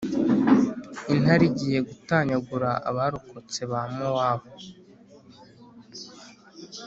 [1.13, 4.53] intare igiye gutanyagura abarokotse ba Mowabu,